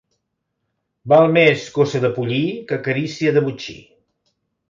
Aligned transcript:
Val 1.13 1.25
més 1.35 1.65
coça 1.75 2.01
de 2.07 2.11
pollí 2.17 2.41
que 2.71 2.81
carícia 2.87 3.35
de 3.37 3.47
botxí. 3.49 3.77